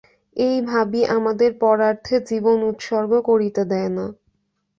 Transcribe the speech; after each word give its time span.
এই 0.35 0.57
ভাবই 0.63 1.01
আমাদের 1.17 1.51
পরার্থে 1.63 2.15
জীবন 2.29 2.57
উৎসর্গ 2.69 3.11
করিতে 3.29 3.61
দেয় 3.71 3.91
না। 3.97 4.05